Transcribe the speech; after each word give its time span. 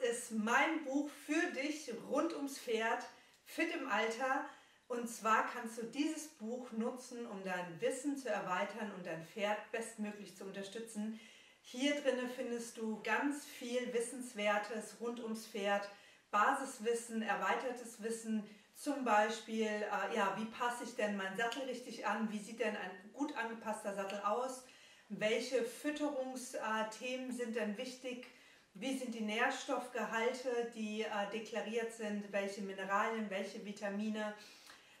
ist 0.00 0.32
mein 0.32 0.84
Buch 0.84 1.10
für 1.26 1.50
dich 1.52 1.92
rund 2.08 2.34
ums 2.34 2.58
Pferd, 2.58 3.04
fit 3.44 3.74
im 3.74 3.88
Alter. 3.88 4.46
Und 4.88 5.08
zwar 5.08 5.48
kannst 5.52 5.78
du 5.78 5.84
dieses 5.84 6.28
Buch 6.28 6.72
nutzen, 6.72 7.26
um 7.26 7.44
dein 7.44 7.80
Wissen 7.80 8.16
zu 8.16 8.28
erweitern 8.28 8.92
und 8.96 9.06
dein 9.06 9.24
Pferd 9.24 9.58
bestmöglich 9.70 10.36
zu 10.36 10.44
unterstützen. 10.44 11.20
Hier 11.62 12.00
drinne 12.00 12.28
findest 12.28 12.76
du 12.76 13.00
ganz 13.02 13.44
viel 13.44 13.92
Wissenswertes 13.92 14.96
rund 15.00 15.20
ums 15.20 15.46
Pferd, 15.46 15.88
Basiswissen, 16.30 17.22
erweitertes 17.22 18.02
Wissen, 18.02 18.48
zum 18.74 19.04
Beispiel, 19.04 19.66
äh, 19.66 20.16
ja, 20.16 20.34
wie 20.38 20.46
passe 20.46 20.84
ich 20.84 20.96
denn 20.96 21.16
meinen 21.16 21.36
Sattel 21.36 21.62
richtig 21.64 22.06
an? 22.06 22.32
Wie 22.32 22.38
sieht 22.38 22.60
denn 22.60 22.76
ein 22.76 23.10
gut 23.12 23.36
angepasster 23.36 23.94
Sattel 23.94 24.20
aus? 24.20 24.64
Welche 25.10 25.62
Fütterungsthemen 25.62 27.30
sind 27.30 27.56
denn 27.56 27.76
wichtig? 27.76 28.26
Wie 28.74 28.96
sind 28.96 29.14
die 29.14 29.22
Nährstoffgehalte, 29.22 30.70
die 30.74 31.02
äh, 31.02 31.30
deklariert 31.32 31.92
sind? 31.92 32.32
Welche 32.32 32.62
Mineralien, 32.62 33.28
welche 33.28 33.64
Vitamine? 33.64 34.34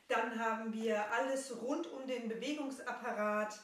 Dann 0.08 0.38
haben 0.38 0.72
wir 0.72 1.10
alles 1.12 1.54
rund 1.62 1.86
um 1.86 2.06
den 2.06 2.28
Bewegungsapparat, 2.28 3.60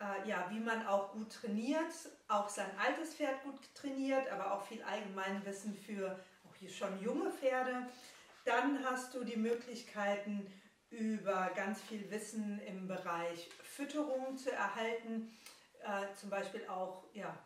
äh, 0.00 0.28
ja, 0.28 0.46
wie 0.50 0.60
man 0.60 0.86
auch 0.86 1.12
gut 1.12 1.32
trainiert, 1.32 1.92
auch 2.28 2.48
sein 2.48 2.70
altes 2.78 3.14
Pferd 3.14 3.42
gut 3.42 3.58
trainiert, 3.74 4.30
aber 4.30 4.54
auch 4.54 4.64
viel 4.66 4.82
Allgemeinwissen 4.82 5.74
für 5.74 6.18
auch 6.48 6.54
hier 6.54 6.70
schon 6.70 7.02
junge 7.02 7.30
Pferde. 7.30 7.86
Dann 8.44 8.84
hast 8.84 9.14
du 9.14 9.24
die 9.24 9.36
Möglichkeiten, 9.36 10.46
über 10.90 11.50
ganz 11.54 11.80
viel 11.82 12.10
Wissen 12.10 12.60
im 12.66 12.88
Bereich 12.88 13.48
Fütterung 13.62 14.36
zu 14.36 14.50
erhalten. 14.50 15.30
Äh, 15.82 16.14
zum 16.16 16.30
Beispiel 16.30 16.66
auch, 16.68 17.04
ja, 17.14 17.38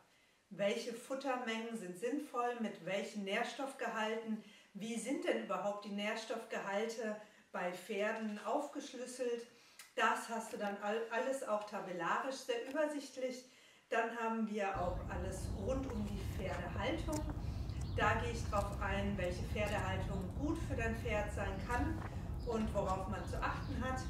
welche 0.57 0.93
Futtermengen 0.93 1.77
sind 1.77 1.99
sinnvoll, 1.99 2.57
mit 2.61 2.85
welchen 2.85 3.25
Nährstoffgehalten, 3.25 4.43
wie 4.75 4.99
sind 4.99 5.25
denn 5.25 5.45
überhaupt 5.45 5.85
die 5.85 5.91
Nährstoffgehalte 5.91 7.17
bei 7.53 7.73
Pferden 7.73 8.39
aufgeschlüsselt. 8.45 9.47
Das 9.95 10.29
hast 10.29 10.53
du 10.53 10.57
dann 10.57 10.77
alles 11.11 11.47
auch 11.47 11.65
tabellarisch 11.65 12.37
sehr 12.37 12.69
übersichtlich. 12.69 13.45
Dann 13.91 14.17
haben 14.19 14.49
wir 14.51 14.69
auch 14.81 14.99
alles 15.09 15.43
rund 15.65 15.91
um 15.93 16.07
die 16.07 16.21
Pferdehaltung. 16.37 17.21
Da 17.97 18.15
gehe 18.15 18.33
ich 18.33 18.43
darauf 18.51 18.81
ein, 18.83 19.17
welche 19.17 19.45
Pferdehaltung 19.53 20.29
gut 20.41 20.59
für 20.69 20.75
dein 20.75 20.97
Pferd 20.97 21.33
sein 21.33 21.55
kann 21.69 21.97
und 22.47 22.75
worauf 22.75 23.07
man 23.09 23.25
zu 23.25 23.41
achten 23.41 23.81
hat. 23.81 24.01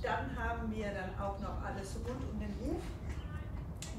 Dann 0.00 0.36
haben 0.38 0.72
wir 0.72 0.92
dann 0.92 1.18
auch 1.18 1.38
noch 1.40 1.62
alles 1.64 1.96
rund 2.06 2.22
um 2.30 2.38
den 2.38 2.54
Huf. 2.60 2.82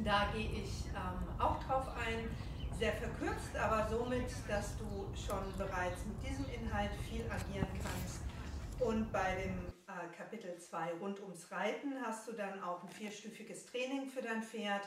Da 0.04 0.30
gehe 0.34 0.50
ich 0.52 0.86
ähm, 0.88 1.40
auch 1.40 1.64
drauf 1.64 1.88
ein, 2.06 2.30
sehr 2.78 2.94
verkürzt, 2.94 3.56
aber 3.56 3.88
somit, 3.90 4.26
dass 4.48 4.76
du 4.78 5.08
schon 5.16 5.44
bereits 5.58 6.04
mit 6.06 6.28
diesem 6.28 6.46
Inhalt 6.50 6.92
viel 7.10 7.24
agieren 7.30 7.68
kannst. 7.82 8.22
Und 8.80 9.12
bei 9.12 9.36
dem 9.36 9.74
äh, 9.88 10.16
Kapitel 10.18 10.58
2 10.58 10.94
rund 11.00 11.22
ums 11.22 11.52
Reiten 11.52 11.94
hast 12.04 12.28
du 12.28 12.34
dann 12.34 12.62
auch 12.64 12.84
ein 12.84 12.90
vierstufiges 12.90 13.68
Training 13.68 14.10
für 14.10 14.22
dein 14.22 14.44
Pferd, 14.44 14.82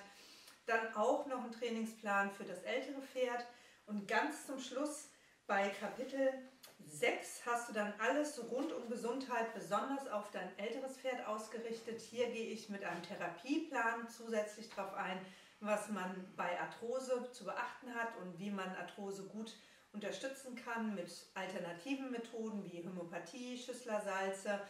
dann 0.67 0.95
auch 0.95 1.27
noch 1.27 1.45
einen 1.45 1.53
Trainingsplan 1.53 2.31
für 2.33 2.45
das 2.45 2.63
ältere 2.63 3.01
Pferd 3.01 3.47
und 3.87 4.09
ganz 4.09 4.47
zum 4.47 4.59
Schluss 4.59 5.11
bei 5.47 5.69
Kapitel 5.69 6.31
6 6.79 7.43
hast 7.45 7.69
du 7.69 7.73
dann 7.73 7.93
alles 7.99 8.41
rund 8.51 8.73
um 8.73 8.89
Gesundheit, 8.89 9.53
besonders 9.55 10.09
auf 10.09 10.31
dein 10.31 10.57
älteres 10.59 10.97
Pferd 10.97 11.27
ausgerichtet. 11.27 12.01
Hier 12.01 12.31
gehe 12.31 12.47
ich 12.47 12.69
mit 12.69 12.85
einem 12.85 13.03
Therapieplan 13.03 14.09
zusätzlich 14.09 14.71
darauf 14.71 14.95
ein, 14.95 15.19
was 15.61 15.89
man 15.89 16.33
bei 16.37 16.59
Arthrose 16.61 17.31
zu 17.33 17.45
beachten 17.45 17.95
hat 17.95 18.17
und 18.23 18.39
wie 18.39 18.51
man 18.51 18.75
Arthrose 18.77 19.25
gut 19.25 19.55
unterstützen 19.93 20.57
kann 20.57 20.95
mit 20.95 21.11
alternativen 21.35 22.11
Methoden 22.11 22.65
wie 22.65 22.85
Homöopathie, 22.87 23.59
Schüsslersalze, 23.59 24.61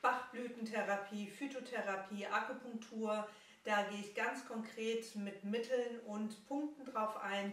Bachblütentherapie, 0.00 1.28
Phytotherapie, 1.28 2.26
Akupunktur. 2.26 3.28
Da 3.64 3.82
gehe 3.84 4.00
ich 4.00 4.14
ganz 4.14 4.46
konkret 4.46 5.14
mit 5.16 5.44
Mitteln 5.44 6.00
und 6.06 6.46
Punkten 6.46 6.84
drauf 6.84 7.16
ein, 7.18 7.52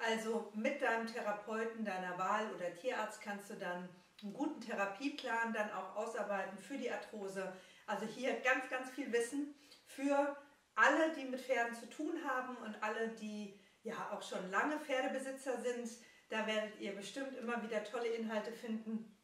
also 0.00 0.50
mit 0.54 0.80
deinem 0.80 1.06
Therapeuten 1.06 1.84
deiner 1.84 2.18
Wahl 2.18 2.52
oder 2.54 2.74
Tierarzt 2.74 3.20
kannst 3.20 3.50
du 3.50 3.54
dann 3.54 3.88
einen 4.22 4.32
guten 4.32 4.60
Therapieplan 4.60 5.52
dann 5.52 5.70
auch 5.72 5.96
ausarbeiten 5.96 6.58
für 6.58 6.76
die 6.76 6.90
Arthrose. 6.90 7.52
Also 7.86 8.06
hier 8.06 8.40
ganz, 8.40 8.68
ganz 8.68 8.90
viel 8.90 9.12
Wissen 9.12 9.54
für 9.86 10.36
alle, 10.74 11.12
die 11.14 11.24
mit 11.24 11.40
Pferden 11.40 11.74
zu 11.74 11.88
tun 11.88 12.14
haben 12.26 12.56
und 12.58 12.82
alle, 12.82 13.08
die 13.08 13.58
ja 13.82 14.10
auch 14.12 14.22
schon 14.22 14.50
lange 14.50 14.78
Pferdebesitzer 14.78 15.60
sind. 15.60 15.88
Da 16.28 16.46
werdet 16.46 16.78
ihr 16.80 16.94
bestimmt 16.94 17.36
immer 17.36 17.62
wieder 17.62 17.82
tolle 17.84 18.08
Inhalte 18.08 18.52
finden 18.52 19.16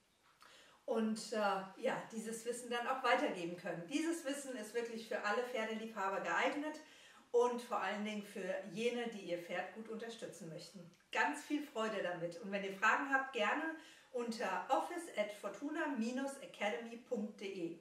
und 0.87 1.33
äh, 1.33 1.37
ja, 1.37 2.03
dieses 2.13 2.45
Wissen 2.45 2.71
dann 2.71 2.87
auch 2.87 3.03
weitergeben 3.03 3.57
können. 3.57 3.87
Dieses 3.89 4.25
Wissen 4.25 4.57
ist 4.57 4.75
wirklich 4.75 5.09
für 5.09 5.23
alle 5.25 5.43
Pferdeliebhaber 5.43 6.21
geeignet 6.21 6.81
und 7.33 7.61
vor 7.63 7.81
allen 7.81 8.05
Dingen 8.05 8.23
für 8.23 8.55
jene, 8.73 9.09
die 9.09 9.31
ihr 9.31 9.39
Pferd 9.39 9.75
gut 9.75 9.89
unterstützen 9.89 10.49
möchten. 10.49 10.89
Ganz 11.13 11.45
viel 11.45 11.63
Freude 11.63 12.03
damit 12.03 12.41
und 12.43 12.51
wenn 12.53 12.65
ihr 12.65 12.75
Fragen 12.75 13.11
habt, 13.13 13.33
gerne 13.33 13.77
unter 14.13 14.67
office 14.69 15.09
at 15.17 15.33
fortuna-academy.de. 15.33 17.79